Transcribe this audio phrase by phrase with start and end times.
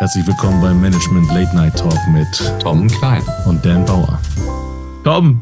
[0.00, 2.26] Herzlich willkommen beim Management Late Night Talk mit
[2.58, 4.18] Tom Klein und Dan Bauer.
[5.04, 5.38] Tom,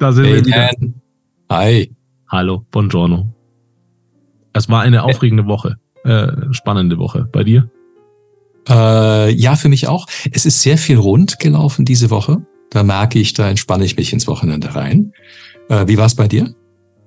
[0.00, 0.70] da sind hey wir wieder.
[0.76, 0.94] Dan.
[1.48, 1.94] Hi.
[2.28, 3.32] Hallo, buongiorno.
[4.54, 7.28] Es war eine aufregende Woche, äh, spannende Woche.
[7.30, 7.70] Bei dir?
[8.68, 10.08] Äh, ja, für mich auch.
[10.32, 12.44] Es ist sehr viel rund gelaufen diese Woche.
[12.70, 15.12] Da merke ich, da entspanne ich mich ins Wochenende rein.
[15.68, 16.52] Äh, wie war es bei dir?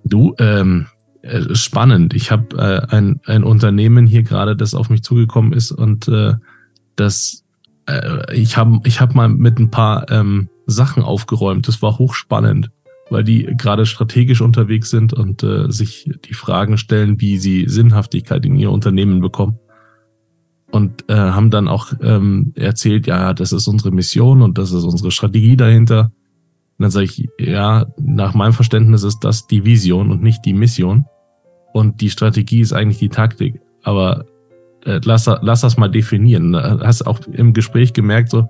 [0.06, 0.88] Du, ähm,
[1.28, 2.14] äh, spannend.
[2.14, 6.34] Ich habe äh, ein, ein Unternehmen hier gerade, das auf mich zugekommen ist und äh,
[6.96, 7.44] das
[7.88, 11.68] äh, ich habe ich hab mal mit ein paar ähm, Sachen aufgeräumt.
[11.68, 12.70] Das war hochspannend,
[13.10, 18.46] weil die gerade strategisch unterwegs sind und äh, sich die Fragen stellen, wie sie Sinnhaftigkeit
[18.46, 19.60] in ihr Unternehmen bekommen.
[20.70, 24.84] Und äh, haben dann auch ähm, erzählt, ja, das ist unsere Mission und das ist
[24.84, 26.12] unsere Strategie dahinter.
[26.78, 30.54] Und dann sage ich, ja, nach meinem Verständnis ist das die Vision und nicht die
[30.54, 31.06] Mission.
[31.74, 33.62] Und die Strategie ist eigentlich die Taktik.
[33.84, 34.26] Aber
[34.86, 36.56] äh, lass, lass das mal definieren.
[36.56, 38.48] Hast auch im Gespräch gemerkt, so,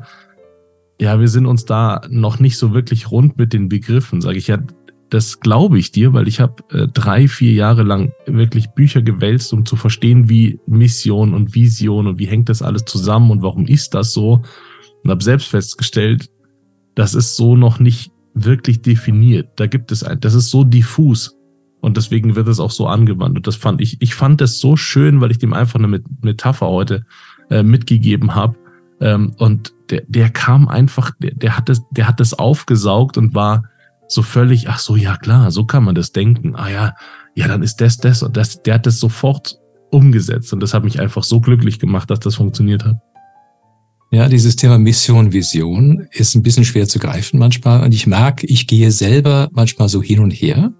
[0.99, 4.21] ja, wir sind uns da noch nicht so wirklich rund mit den Begriffen.
[4.21, 4.57] Sage ich, ja,
[5.09, 9.53] das glaube ich dir, weil ich habe äh, drei, vier Jahre lang wirklich Bücher gewälzt,
[9.53, 13.65] um zu verstehen, wie Mission und Vision und wie hängt das alles zusammen und warum
[13.67, 14.41] ist das so.
[15.03, 16.29] Und habe selbst festgestellt,
[16.95, 19.49] das ist so noch nicht wirklich definiert.
[19.55, 21.36] Da gibt es ein, das ist so diffus.
[21.81, 23.37] Und deswegen wird es auch so angewandt.
[23.37, 26.67] Und das fand ich, ich fand das so schön, weil ich dem einfach eine Metapher
[26.67, 27.05] heute
[27.49, 28.55] äh, mitgegeben habe.
[28.99, 33.35] Ähm, und der, der kam einfach, der, der hat das, der hat das aufgesaugt und
[33.35, 33.63] war
[34.07, 36.55] so völlig, ach so, ja klar, so kann man das denken.
[36.55, 36.93] Ah ja,
[37.35, 38.63] ja, dann ist das, das und das.
[38.63, 39.57] Der hat das sofort
[39.91, 40.51] umgesetzt.
[40.53, 42.97] Und das hat mich einfach so glücklich gemacht, dass das funktioniert hat.
[44.09, 47.83] Ja, dieses Thema Mission, Vision ist ein bisschen schwer zu greifen manchmal.
[47.83, 50.71] Und ich merke, ich gehe selber manchmal so hin und her,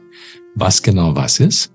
[0.59, 1.71] was genau was ist.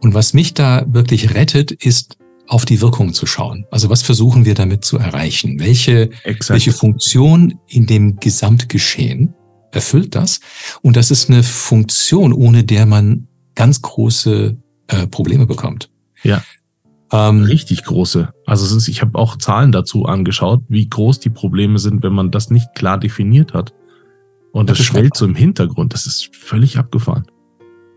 [0.00, 3.66] Und was mich da wirklich rettet, ist auf die Wirkung zu schauen.
[3.70, 5.60] Also was versuchen wir damit zu erreichen?
[5.60, 9.34] Welche, welche Funktion in dem Gesamtgeschehen
[9.70, 10.40] erfüllt das?
[10.80, 14.56] Und das ist eine Funktion, ohne der man ganz große
[14.86, 15.90] äh, Probleme bekommt.
[16.22, 16.42] Ja.
[17.12, 18.32] Ähm, Richtig große.
[18.46, 22.30] Also ist, ich habe auch Zahlen dazu angeschaut, wie groß die Probleme sind, wenn man
[22.30, 23.74] das nicht klar definiert hat.
[24.52, 25.92] Und das, das schwellt so im Hintergrund.
[25.92, 27.26] Das ist völlig abgefahren.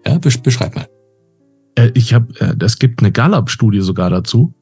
[0.05, 0.87] Ja, beschreib mal.
[1.75, 4.53] Äh, ich habe, äh, es gibt eine Gallup-Studie sogar dazu,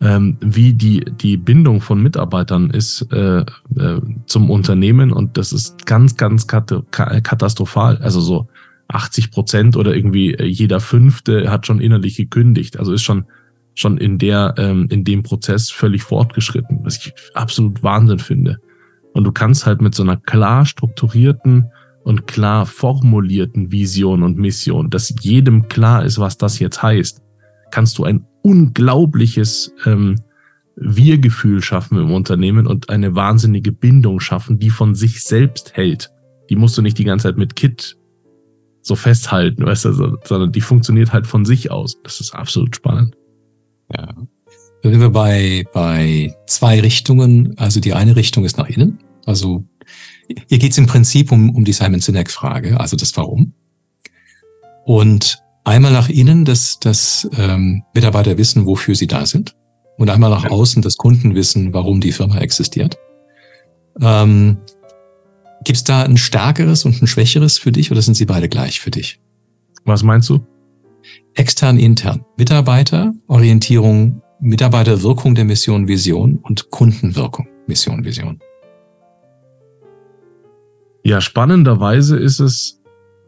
[0.00, 5.86] ähm, wie die die Bindung von Mitarbeitern ist äh, äh, zum Unternehmen und das ist
[5.86, 7.98] ganz ganz katastrophal.
[7.98, 8.48] Also so
[8.88, 12.78] 80 Prozent oder irgendwie jeder Fünfte hat schon innerlich gekündigt.
[12.78, 13.24] Also ist schon
[13.74, 18.58] schon in der ähm, in dem Prozess völlig fortgeschritten, was ich absolut Wahnsinn finde.
[19.14, 21.70] Und du kannst halt mit so einer klar strukturierten
[22.04, 27.22] und klar formulierten Vision und Mission, dass jedem klar ist, was das jetzt heißt,
[27.70, 30.20] kannst du ein unglaubliches ähm,
[30.76, 36.10] Wir-Gefühl schaffen im Unternehmen und eine wahnsinnige Bindung schaffen, die von sich selbst hält.
[36.50, 37.96] Die musst du nicht die ganze Zeit mit Kit
[38.82, 42.02] so festhalten, weißt du, sondern die funktioniert halt von sich aus.
[42.02, 43.16] Das ist absolut spannend.
[43.90, 44.14] Ja.
[44.82, 47.56] Da sind wir bei, bei zwei Richtungen.
[47.56, 48.98] Also die eine Richtung ist nach innen.
[49.24, 49.64] Also
[50.48, 53.52] hier geht es im Prinzip um, um die Simon Sinek-Frage, also das Warum.
[54.84, 59.54] Und einmal nach innen, dass, dass ähm, Mitarbeiter wissen, wofür sie da sind.
[59.96, 62.98] Und einmal nach außen, dass Kunden wissen, warum die Firma existiert.
[64.00, 64.58] Ähm,
[65.62, 68.80] Gibt es da ein stärkeres und ein schwächeres für dich oder sind sie beide gleich
[68.80, 69.20] für dich?
[69.84, 70.40] Was meinst du?
[71.34, 72.24] Extern, intern.
[72.36, 78.40] Mitarbeiterorientierung, Mitarbeiterwirkung der Mission, Vision und Kundenwirkung, Mission, Vision.
[81.04, 82.80] Ja, spannenderweise ist es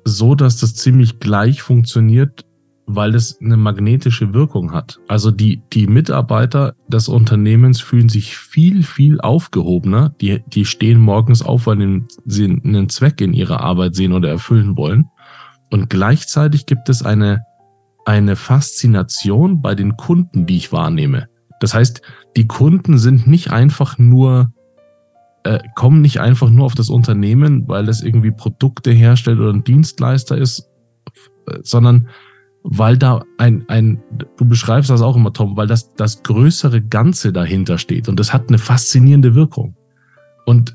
[0.05, 2.47] so, dass das ziemlich gleich funktioniert,
[2.87, 4.99] weil es eine magnetische Wirkung hat.
[5.09, 10.15] Also die, die Mitarbeiter des Unternehmens fühlen sich viel, viel aufgehobener.
[10.21, 14.77] Die, die stehen morgens auf, weil sie einen Zweck in ihrer Arbeit sehen oder erfüllen
[14.79, 15.11] wollen.
[15.71, 17.43] Und gleichzeitig gibt es eine,
[18.07, 21.29] eine Faszination bei den Kunden, die ich wahrnehme.
[21.61, 22.01] Das heißt,
[22.37, 24.53] die Kunden sind nicht einfach nur
[25.47, 29.65] äh, kommen nicht einfach nur auf das Unternehmen, weil es irgendwie Produkte herstellt oder ein
[29.65, 30.69] Dienstleister ist,
[31.63, 32.09] sondern
[32.69, 34.03] weil da ein, ein,
[34.37, 38.33] du beschreibst das auch immer, Tom, weil das, das größere Ganze dahinter steht und das
[38.33, 39.77] hat eine faszinierende Wirkung.
[40.47, 40.75] Und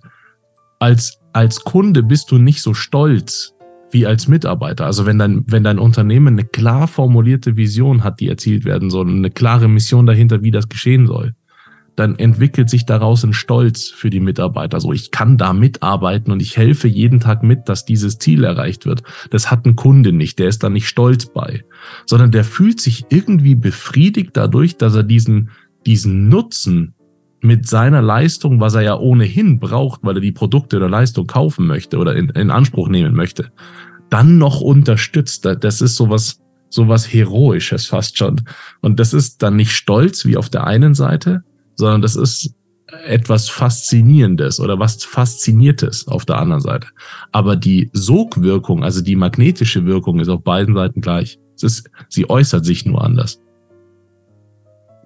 [0.79, 3.53] als, als Kunde bist du nicht so stolz
[3.91, 4.85] wie als Mitarbeiter.
[4.85, 9.09] Also wenn dein, wenn dein Unternehmen eine klar formulierte Vision hat, die erzielt werden soll,
[9.09, 11.33] eine klare Mission dahinter, wie das geschehen soll,
[11.95, 14.79] dann entwickelt sich daraus ein Stolz für die Mitarbeiter.
[14.79, 18.85] So, ich kann da mitarbeiten und ich helfe jeden Tag mit, dass dieses Ziel erreicht
[18.85, 19.03] wird.
[19.29, 21.63] Das hat ein Kunde nicht, der ist da nicht stolz bei,
[22.05, 25.51] sondern der fühlt sich irgendwie befriedigt dadurch, dass er diesen,
[25.85, 26.93] diesen Nutzen
[27.41, 31.67] mit seiner Leistung, was er ja ohnehin braucht, weil er die Produkte oder Leistung kaufen
[31.67, 33.51] möchte oder in, in Anspruch nehmen möchte,
[34.09, 35.45] dann noch unterstützt.
[35.45, 36.39] Das ist sowas,
[36.69, 38.41] sowas Heroisches fast schon.
[38.79, 41.43] Und das ist dann nicht Stolz wie auf der einen Seite,
[41.81, 42.53] sondern das ist
[43.05, 46.87] etwas Faszinierendes oder was Fasziniertes auf der anderen Seite.
[47.31, 51.39] Aber die Sogwirkung, also die magnetische Wirkung, ist auf beiden Seiten gleich.
[51.61, 53.39] Ist, sie äußert sich nur anders.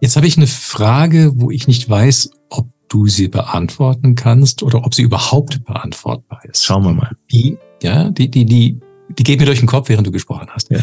[0.01, 4.85] Jetzt habe ich eine Frage, wo ich nicht weiß, ob du sie beantworten kannst oder
[4.85, 6.65] ob sie überhaupt beantwortbar ist.
[6.65, 7.15] Schauen wir mal.
[7.31, 8.79] Die, ja, die, die, die,
[9.17, 10.69] die geht mir durch den Kopf, während du gesprochen hast.
[10.71, 10.79] Ja.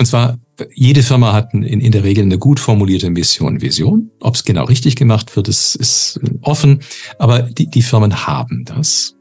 [0.00, 0.38] Und zwar,
[0.74, 4.10] jede Firma hat in, in der Regel eine gut formulierte Mission, Vision.
[4.20, 6.80] Ob es genau richtig gemacht wird, ist, ist offen.
[7.18, 9.14] Aber die, die Firmen haben das.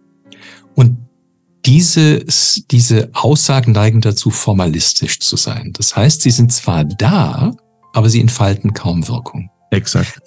[0.76, 0.98] Und
[1.66, 2.24] diese,
[2.72, 5.74] diese Aussagen neigen dazu, formalistisch zu sein.
[5.74, 7.52] Das heißt, sie sind zwar da,
[7.92, 9.50] aber sie entfalten kaum Wirkung.
[9.72, 10.22] Exakt.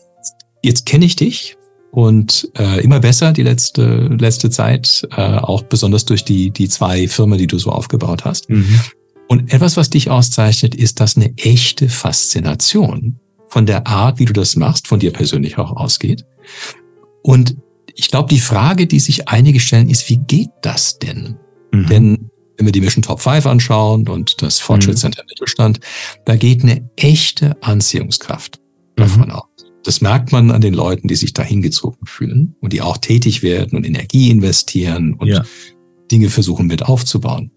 [0.63, 1.57] Jetzt kenne ich dich
[1.93, 7.09] und äh, immer besser die letzte letzte Zeit, äh, auch besonders durch die die zwei
[7.09, 8.51] Firmen, die du so aufgebaut hast.
[8.51, 8.79] Mhm.
[9.33, 13.19] Und etwas, was dich auszeichnet, ist das eine echte Faszination
[13.49, 16.27] von der Art, wie du das machst, von dir persönlich auch ausgeht.
[17.23, 17.57] Und
[17.95, 21.39] ich glaube, die Frage, die sich einige stellen, ist, wie geht das denn?
[21.73, 21.87] Mhm.
[21.87, 25.29] Denn wenn wir die Mission Top 5 anschauen und das Fortschrittscenter mhm.
[25.31, 25.81] Mittelstand,
[26.27, 28.61] da geht eine echte Anziehungskraft
[28.97, 29.31] davon mhm.
[29.31, 29.49] aus.
[29.83, 33.43] Das merkt man an den Leuten, die sich da hingezogen fühlen und die auch tätig
[33.43, 35.43] werden und Energie investieren und ja.
[36.11, 37.51] Dinge versuchen mit aufzubauen.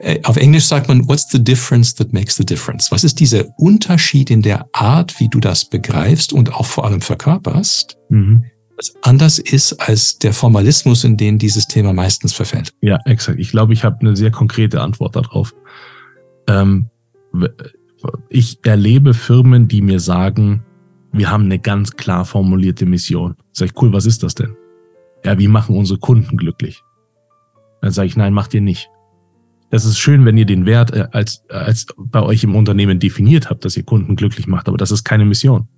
[0.00, 2.90] Äh, auf Englisch sagt man, what's the difference that makes the difference?
[2.90, 7.00] Was ist dieser Unterschied in der Art, wie du das begreifst und auch vor allem
[7.00, 8.44] verkörperst, mhm.
[8.76, 12.72] was anders ist als der Formalismus, in den dieses Thema meistens verfällt?
[12.80, 13.40] Ja, exakt.
[13.40, 15.54] Ich glaube, ich habe eine sehr konkrete Antwort darauf.
[16.46, 16.90] Ähm,
[18.28, 20.62] ich erlebe Firmen, die mir sagen,
[21.12, 23.34] wir haben eine ganz klar formulierte Mission.
[23.52, 24.54] Sag ich, cool, was ist das denn?
[25.24, 26.82] Ja, wie machen unsere Kunden glücklich?
[27.80, 28.88] Dann sage ich, nein, macht ihr nicht.
[29.70, 32.98] Das ist schön, wenn ihr den Wert äh, als, äh, als bei euch im Unternehmen
[32.98, 35.68] definiert habt, dass ihr Kunden glücklich macht, aber das ist keine Mission.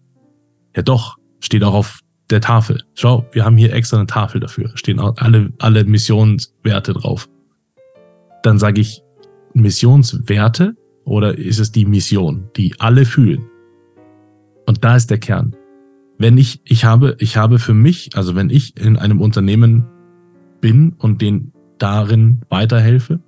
[0.76, 2.00] Ja doch, steht auch auf
[2.30, 2.82] der Tafel.
[2.94, 4.70] Schau, wir haben hier extra eine Tafel dafür.
[4.74, 7.28] Stehen auch alle, alle Missionswerte drauf.
[8.44, 9.02] Dann sage ich
[9.52, 13.46] Missionswerte oder ist es die Mission, die alle fühlen?
[14.66, 15.56] Und da ist der Kern.
[16.18, 19.86] Wenn ich, ich habe, ich habe für mich, also wenn ich in einem Unternehmen
[20.60, 23.20] bin und den darin weiterhelfe,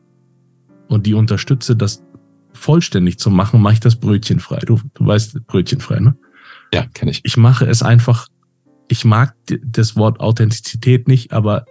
[0.89, 2.03] und die unterstütze, das
[2.53, 4.59] vollständig zu machen, mache ich das Brötchen frei.
[4.59, 6.17] Du, du weißt Brötchen frei, ne?
[6.75, 7.21] Ja, kenne ich.
[7.25, 8.29] Ich mache es einfach,
[8.89, 9.35] ich mag
[9.65, 11.67] das Wort Authentizität nicht, aber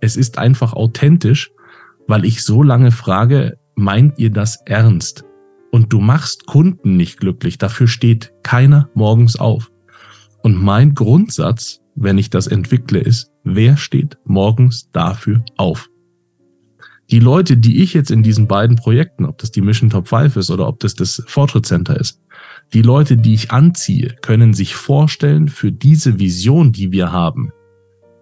[0.00, 1.50] es ist einfach authentisch,
[2.06, 5.24] weil ich so lange frage, meint ihr das ernst?
[5.72, 9.70] Und du machst Kunden nicht glücklich, dafür steht keiner morgens auf.
[10.42, 15.88] Und mein Grundsatz, wenn ich das entwickle, ist, wer steht morgens dafür auf?
[17.10, 20.36] Die Leute, die ich jetzt in diesen beiden Projekten, ob das die Mission Top 5
[20.36, 22.20] ist oder ob das das Fortschrittscenter ist,
[22.72, 27.52] die Leute, die ich anziehe, können sich vorstellen, für diese Vision, die wir haben,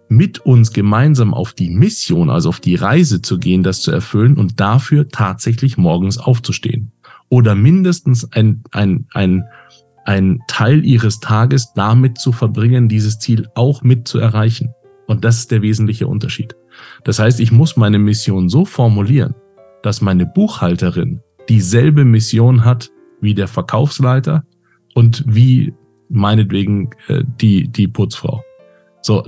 [0.09, 4.37] mit uns gemeinsam auf die Mission, also auf die Reise zu gehen, das zu erfüllen
[4.37, 6.93] und dafür tatsächlich morgens aufzustehen.
[7.31, 9.45] Oder mindestens ein, ein, ein,
[10.05, 14.75] ein Teil ihres Tages damit zu verbringen, dieses Ziel auch mit zu erreichen.
[15.07, 16.55] Und das ist der wesentliche Unterschied.
[17.05, 19.35] Das heißt, ich muss meine Mission so formulieren,
[19.83, 24.45] dass meine Buchhalterin dieselbe Mission hat wie der Verkaufsleiter
[24.95, 25.75] und wie
[26.09, 28.43] meinetwegen äh, die, die Putzfrau.
[29.03, 29.25] So,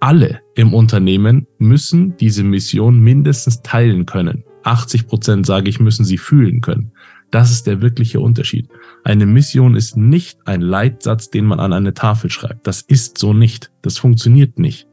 [0.00, 4.44] alle im Unternehmen müssen diese Mission mindestens teilen können.
[4.62, 6.92] 80 Prozent, sage ich, müssen sie fühlen können.
[7.30, 8.68] Das ist der wirkliche Unterschied.
[9.04, 12.66] Eine Mission ist nicht ein Leitsatz, den man an eine Tafel schreibt.
[12.66, 13.70] Das ist so nicht.
[13.82, 14.88] Das funktioniert nicht.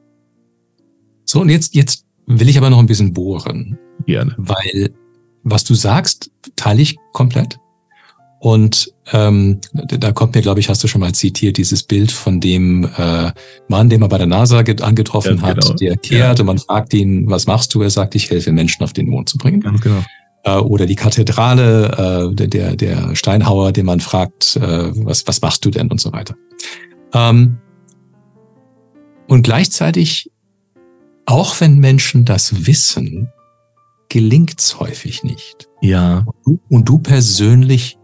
[1.24, 3.80] So, und jetzt, jetzt will ich aber noch ein bisschen bohren.
[4.06, 4.36] Gerne.
[4.38, 4.94] Weil
[5.44, 7.58] was du sagst, teile ich komplett.
[8.40, 12.40] Und ähm, da kommt mir, glaube ich, hast du schon mal zitiert, dieses Bild von
[12.40, 13.32] dem äh,
[13.68, 15.76] Mann, den man bei der NASA angetroffen ja, hat, genau.
[15.76, 16.42] der kehrt ja.
[16.42, 17.82] und man fragt ihn, was machst du?
[17.84, 19.62] Er sagt, ich helfe Menschen auf den Mond zu bringen.
[19.62, 20.04] Ganz genau.
[20.44, 25.66] Äh, oder die Kathedrale, äh, der, der Steinhauer, den man fragt, äh, was, was machst
[25.66, 26.36] du denn und so weiter.
[27.14, 27.58] Ähm,
[29.28, 30.32] und gleichzeitig
[31.26, 33.30] auch wenn Menschen das wissen,
[34.10, 35.70] gelingt's häufig nicht.
[35.82, 36.26] Ja.
[36.44, 37.98] Und du persönlich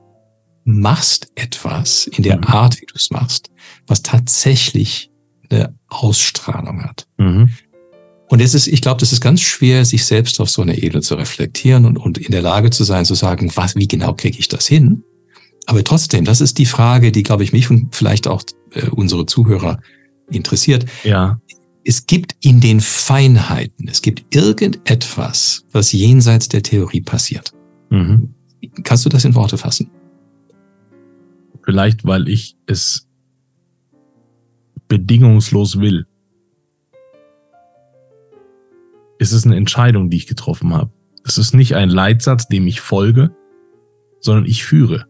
[0.64, 2.44] machst etwas in der mhm.
[2.46, 3.52] Art, wie du es machst,
[3.86, 5.12] was tatsächlich
[5.50, 7.08] eine Ausstrahlung hat.
[7.18, 7.50] Mhm.
[8.30, 11.02] Und es ist, ich glaube, das ist ganz schwer, sich selbst auf so eine Ebene
[11.02, 14.38] zu reflektieren und, und in der Lage zu sein, zu sagen, was, wie genau kriege
[14.38, 15.04] ich das hin?
[15.66, 18.42] Aber trotzdem, das ist die Frage, die, glaube ich, mich und vielleicht auch
[18.72, 19.80] äh, unsere Zuhörer
[20.30, 20.86] interessiert.
[21.04, 21.40] Ja.
[21.84, 27.54] Es gibt in den Feinheiten, es gibt irgendetwas, was jenseits der Theorie passiert.
[27.90, 28.34] Mhm.
[28.84, 29.90] Kannst du das in Worte fassen?
[31.64, 33.08] Vielleicht, weil ich es
[34.88, 36.07] bedingungslos will.
[39.28, 40.90] Es ist eine Entscheidung, die ich getroffen habe.
[41.26, 43.36] Es ist nicht ein Leitsatz, dem ich folge,
[44.22, 45.06] sondern ich führe.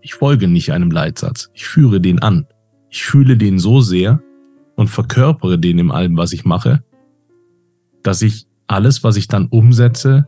[0.00, 2.46] Ich folge nicht einem Leitsatz, ich führe den an.
[2.88, 4.22] Ich fühle den so sehr
[4.74, 6.82] und verkörpere den in allem, was ich mache,
[8.02, 10.26] dass ich alles, was ich dann umsetze,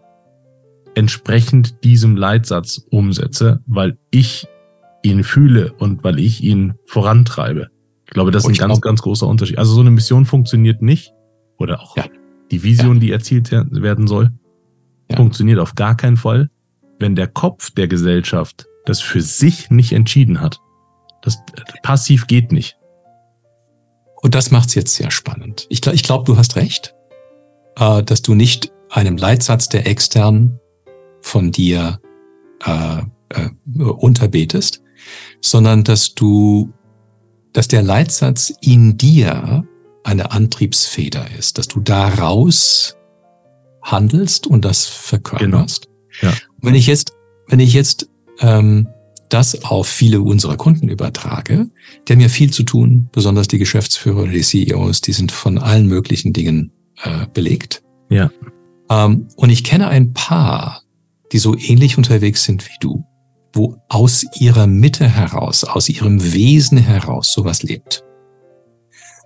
[0.95, 4.47] entsprechend diesem Leitsatz umsetze, weil ich
[5.03, 7.69] ihn fühle und weil ich ihn vorantreibe.
[8.05, 9.57] Ich glaube, das ist ein ganz, ganz großer Unterschied.
[9.57, 11.15] Also so eine Mission funktioniert nicht
[11.57, 12.05] oder auch ja.
[12.51, 13.01] Die Vision, ja.
[13.01, 14.33] die erzielt werden soll,
[15.11, 15.17] ja.
[15.17, 16.51] funktioniert auf gar keinen Fall,
[16.99, 20.61] wenn der Kopf der Gesellschaft das für sich nicht entschieden hat.
[21.23, 21.39] Das
[21.83, 22.77] passiv geht nicht.
[24.23, 25.67] Und das macht es jetzt sehr spannend.
[25.71, 26.95] Ich, ich glaube, du hast recht,
[27.77, 30.59] äh, dass du nicht einem Leitsatz der externen
[31.23, 32.01] von dir
[32.65, 34.83] äh, äh, unterbetest,
[35.41, 36.73] sondern dass du,
[37.53, 39.65] dass der Leitsatz in dir
[40.05, 42.97] eine Antriebsfeder ist, dass du daraus
[43.83, 45.89] handelst und das verkörperst.
[46.21, 46.33] Genau.
[46.33, 46.39] Ja.
[46.61, 47.13] Wenn ich jetzt,
[47.49, 48.09] wenn ich jetzt
[48.41, 48.89] ähm,
[49.29, 51.71] das auf viele unserer Kunden übertrage,
[52.07, 55.59] die haben ja viel zu tun, besonders die Geschäftsführer oder die CEOs, die sind von
[55.59, 57.83] allen möglichen Dingen äh, belegt.
[58.11, 58.31] Ja.
[58.91, 60.83] Ähm, und ich kenne ein paar,
[61.33, 63.05] die so ähnlich unterwegs sind wie du,
[63.53, 68.05] wo aus ihrer Mitte heraus, aus ihrem Wesen heraus sowas lebt.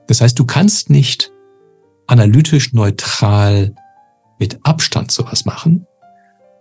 [0.07, 1.33] Das heißt, du kannst nicht
[2.07, 3.75] analytisch neutral
[4.39, 5.87] mit Abstand sowas machen.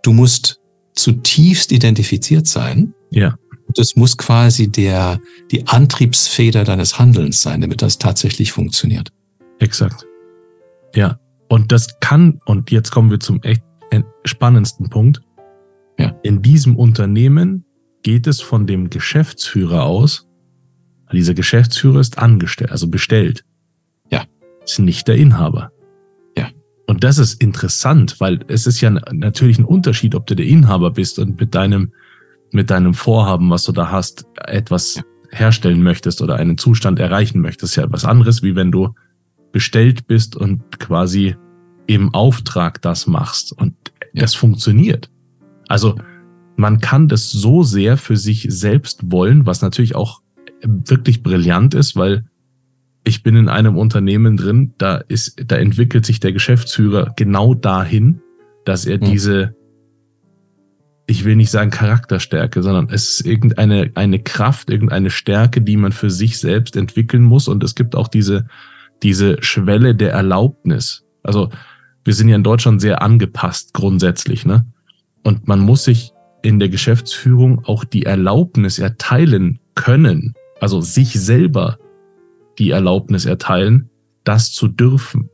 [0.02, 0.60] Du musst
[0.94, 2.94] zutiefst identifiziert sein.
[3.10, 3.36] Ja.
[3.74, 5.20] Das muss quasi der,
[5.50, 9.10] die Antriebsfeder deines Handelns sein, damit das tatsächlich funktioniert.
[9.58, 10.06] Exakt.
[10.94, 11.18] Ja.
[11.48, 13.62] Und das kann, und jetzt kommen wir zum echt
[14.24, 15.20] spannendsten Punkt.
[15.98, 16.18] Ja.
[16.22, 17.64] In diesem Unternehmen
[18.02, 20.26] geht es von dem Geschäftsführer aus.
[21.14, 23.44] Dieser Geschäftsführer ist angestellt, also bestellt.
[24.10, 24.24] Ja.
[24.64, 25.72] Ist nicht der Inhaber.
[26.36, 26.48] Ja.
[26.86, 30.90] Und das ist interessant, weil es ist ja natürlich ein Unterschied, ob du der Inhaber
[30.90, 31.92] bist und mit deinem,
[32.52, 35.02] mit deinem Vorhaben, was du da hast, etwas ja.
[35.30, 37.72] herstellen möchtest oder einen Zustand erreichen möchtest.
[37.72, 38.94] Ist ja was anderes, wie wenn du
[39.52, 41.36] bestellt bist und quasi
[41.86, 43.74] im Auftrag das machst und
[44.12, 44.22] ja.
[44.22, 45.10] das funktioniert.
[45.68, 45.96] Also
[46.56, 50.23] man kann das so sehr für sich selbst wollen, was natürlich auch
[50.64, 52.24] wirklich brillant ist, weil
[53.04, 58.22] ich bin in einem Unternehmen drin, da ist, da entwickelt sich der Geschäftsführer genau dahin,
[58.64, 59.04] dass er mhm.
[59.04, 59.54] diese,
[61.06, 65.92] ich will nicht sagen Charakterstärke, sondern es ist irgendeine eine Kraft, irgendeine Stärke, die man
[65.92, 67.46] für sich selbst entwickeln muss.
[67.46, 68.46] Und es gibt auch diese,
[69.02, 71.04] diese Schwelle der Erlaubnis.
[71.22, 71.50] Also
[72.04, 74.66] wir sind ja in Deutschland sehr angepasst grundsätzlich, ne?
[75.22, 81.78] Und man muss sich in der Geschäftsführung auch die Erlaubnis erteilen können, also sich selber
[82.58, 83.90] die Erlaubnis erteilen,
[84.24, 85.30] das zu dürfen.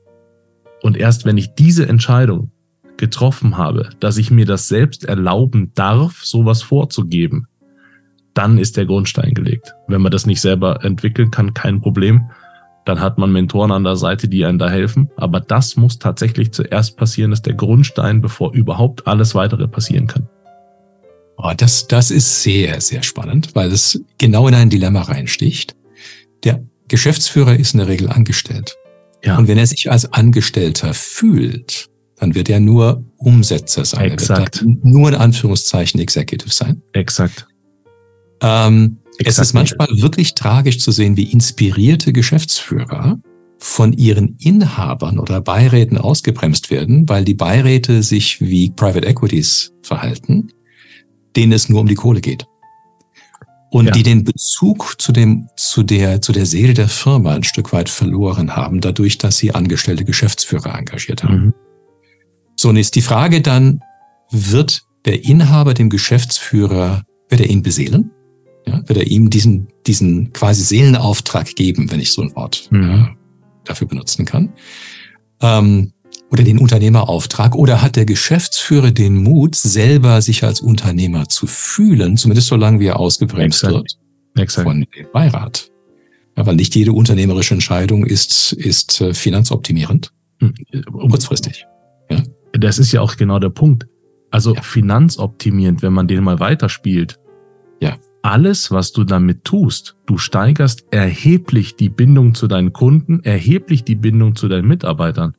[0.82, 2.50] Und erst wenn ich diese Entscheidung
[2.96, 7.46] getroffen habe, dass ich mir das selbst erlauben darf, sowas vorzugeben,
[8.34, 9.74] dann ist der Grundstein gelegt.
[9.88, 12.30] Wenn man das nicht selber entwickeln kann, kein Problem.
[12.84, 15.10] Dann hat man Mentoren an der Seite, die einem da helfen.
[15.16, 20.28] Aber das muss tatsächlich zuerst passieren, ist der Grundstein, bevor überhaupt alles weitere passieren kann.
[21.42, 25.74] Oh, das, das ist sehr, sehr spannend, weil es genau in ein Dilemma reinsticht.
[26.44, 28.76] Der Geschäftsführer ist in der Regel angestellt.
[29.24, 29.38] Ja.
[29.38, 34.10] Und wenn er sich als Angestellter fühlt, dann wird er nur Umsetzer sein.
[34.10, 34.62] Exakt.
[34.62, 36.82] Er nur in Anführungszeichen Executive sein.
[36.92, 37.46] Exakt.
[38.42, 39.28] Ähm, Exakt.
[39.28, 43.18] Es ist manchmal wirklich tragisch zu sehen, wie inspirierte Geschäftsführer
[43.58, 50.50] von ihren Inhabern oder Beiräten ausgebremst werden, weil die Beiräte sich wie Private Equities verhalten
[51.36, 52.46] denen es nur um die Kohle geht.
[53.70, 53.92] Und ja.
[53.92, 57.88] die den Bezug zu dem, zu der, zu der Seele der Firma ein Stück weit
[57.88, 61.44] verloren haben, dadurch, dass sie angestellte Geschäftsführer engagiert haben.
[61.44, 61.54] Mhm.
[62.56, 63.80] So, und ist die Frage dann,
[64.30, 68.10] wird der Inhaber dem Geschäftsführer, wird er ihn beseelen?
[68.66, 72.90] Ja, wird er ihm diesen, diesen quasi Seelenauftrag geben, wenn ich so ein Wort mhm.
[72.90, 73.04] äh,
[73.64, 74.52] dafür benutzen kann?
[75.40, 75.92] Ähm,
[76.30, 82.16] oder den Unternehmerauftrag oder hat der Geschäftsführer den Mut, selber sich als Unternehmer zu fühlen,
[82.16, 83.74] zumindest solange wie er ausgebremst Exakt.
[83.74, 83.98] wird
[84.36, 84.68] Exakt.
[84.68, 85.70] von dem Beirat?
[86.36, 90.54] Ja, weil nicht jede unternehmerische Entscheidung ist, ist äh, finanzoptimierend, hm.
[90.92, 91.66] kurzfristig.
[92.08, 92.22] Ja?
[92.52, 93.86] Das ist ja auch genau der Punkt.
[94.30, 94.62] Also ja.
[94.62, 97.18] finanzoptimierend, wenn man den mal weiterspielt,
[97.80, 97.96] Ja.
[98.22, 103.94] Alles, was du damit tust, du steigerst erheblich die Bindung zu deinen Kunden, erheblich die
[103.94, 105.34] Bindung zu deinen Mitarbeitern.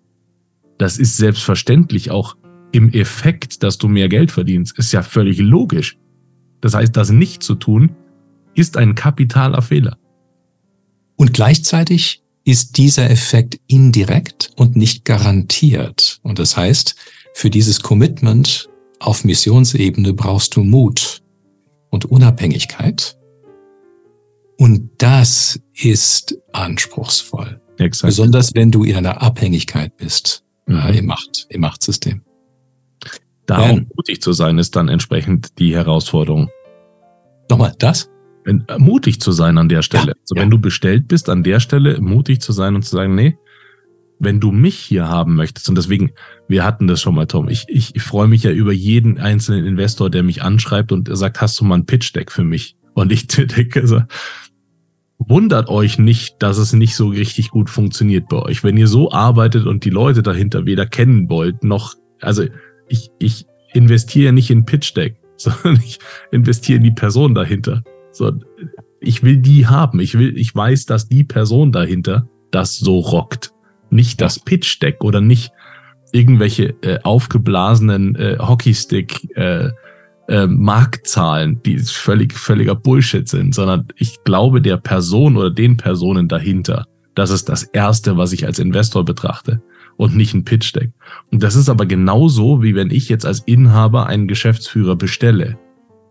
[0.82, 2.36] Das ist selbstverständlich auch
[2.72, 6.00] im Effekt, dass du mehr Geld verdienst, ist ja völlig logisch.
[6.60, 7.96] Das heißt, das nicht zu tun,
[8.56, 10.00] ist ein kapitaler Fehler.
[11.18, 16.20] Und gleichzeitig ist dieser Effekt indirekt und nicht garantiert.
[16.24, 16.96] Und das heißt,
[17.36, 18.68] für dieses Commitment
[19.00, 21.22] auf Missionsebene brauchst du Mut
[21.92, 23.20] und Unabhängigkeit.
[24.58, 27.62] Und das ist anspruchsvoll.
[27.78, 28.10] Exakt.
[28.10, 30.76] Besonders wenn du in einer Abhängigkeit bist mhm.
[30.76, 32.22] äh, im, Macht, im Machtsystem.
[33.46, 33.86] Darum ja.
[33.96, 36.50] mutig zu sein, ist dann entsprechend die Herausforderung.
[37.50, 38.10] Nochmal, das?
[38.44, 40.08] Wenn, äh, mutig zu sein an der Stelle.
[40.08, 40.42] Ja, also ja.
[40.42, 43.38] wenn du bestellt bist, an der Stelle mutig zu sein und zu sagen, nee,
[44.20, 46.12] wenn du mich hier haben möchtest, und deswegen,
[46.48, 49.66] wir hatten das schon mal, Tom, ich, ich, ich freue mich ja über jeden einzelnen
[49.66, 52.78] Investor, der mich anschreibt und sagt, hast du mal ein Pitch-Deck für mich?
[52.94, 54.02] Und ich denke, so,
[55.28, 58.64] wundert euch nicht, dass es nicht so richtig gut funktioniert bei euch.
[58.64, 62.44] Wenn ihr so arbeitet und die Leute dahinter weder kennen wollt, noch, also
[62.88, 66.00] ich, ich investiere nicht in Pitch Deck, sondern ich
[66.32, 67.84] investiere in die Person dahinter.
[68.12, 68.32] So,
[69.00, 70.00] ich will die haben.
[70.00, 73.52] Ich will, ich weiß, dass die Person dahinter das so rockt.
[73.90, 75.52] Nicht das Pitch Deck oder nicht
[76.12, 79.70] irgendwelche äh, aufgeblasenen äh, Hockeystick äh,
[80.28, 86.28] äh, Marktzahlen, die völlig völliger Bullshit sind, sondern ich glaube der Person oder den Personen
[86.28, 86.86] dahinter.
[87.16, 89.62] Das ist das erste, was ich als Investor betrachte
[89.98, 90.92] und nicht ein Pitch Deck.
[91.32, 95.60] Und das ist aber genauso, wie wenn ich jetzt als Inhaber einen Geschäftsführer bestelle.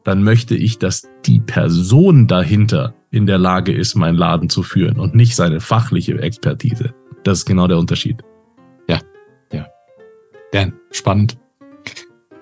[0.04, 4.98] Dann möchte ich, dass die Person dahinter in der Lage ist, meinen Laden zu führen
[4.98, 6.94] und nicht seine fachliche Expertise.
[7.24, 8.22] Das ist genau der Unterschied.
[8.88, 9.00] Ja,
[9.52, 9.66] ja.
[10.54, 11.36] Ja, spannend.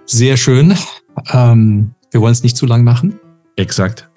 [0.05, 0.75] Sehr schön.
[1.33, 3.19] Ähm, wir wollen es nicht zu lang machen.
[3.57, 4.09] Exakt.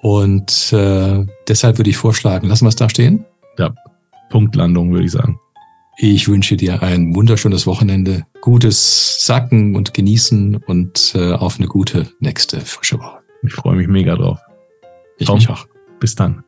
[0.00, 3.24] Und äh, deshalb würde ich vorschlagen, lassen wir es da stehen.
[3.58, 3.74] Ja,
[4.30, 5.38] Punktlandung, würde ich sagen.
[5.98, 12.08] Ich wünsche dir ein wunderschönes Wochenende, gutes Sacken und Genießen und äh, auf eine gute
[12.18, 13.18] nächste frische Woche.
[13.42, 14.40] Ich freue mich mega drauf.
[15.18, 15.66] Ich Tom, mich auch.
[16.00, 16.42] Bis dann.